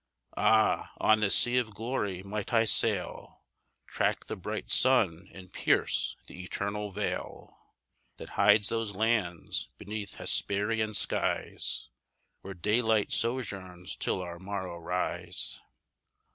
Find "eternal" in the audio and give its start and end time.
6.43-6.89